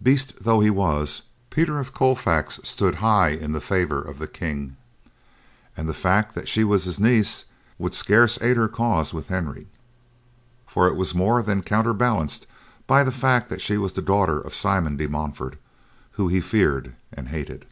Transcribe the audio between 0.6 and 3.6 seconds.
he was, Peter of Colfax stood high in the